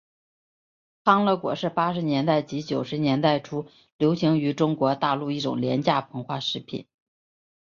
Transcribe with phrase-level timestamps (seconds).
[1.03, 3.67] 康乐果是八十年代及九十年代初
[3.97, 6.87] 流行于中国大陆一种廉价膨化食品。